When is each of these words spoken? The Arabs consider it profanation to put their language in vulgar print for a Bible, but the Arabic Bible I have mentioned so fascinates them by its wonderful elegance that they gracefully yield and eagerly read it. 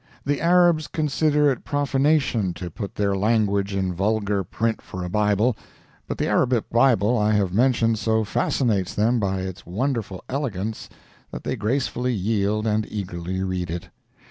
The 0.25 0.41
Arabs 0.41 0.87
consider 0.87 1.51
it 1.51 1.63
profanation 1.63 2.55
to 2.55 2.71
put 2.71 2.95
their 2.95 3.15
language 3.15 3.75
in 3.75 3.93
vulgar 3.93 4.43
print 4.43 4.81
for 4.81 5.03
a 5.03 5.11
Bible, 5.11 5.55
but 6.07 6.17
the 6.17 6.25
Arabic 6.25 6.67
Bible 6.71 7.15
I 7.19 7.33
have 7.33 7.53
mentioned 7.53 7.99
so 7.99 8.23
fascinates 8.23 8.95
them 8.95 9.19
by 9.19 9.41
its 9.41 9.63
wonderful 9.63 10.23
elegance 10.27 10.89
that 11.29 11.43
they 11.43 11.55
gracefully 11.55 12.13
yield 12.15 12.65
and 12.65 12.87
eagerly 12.89 13.43
read 13.43 13.69
it. 13.69 13.89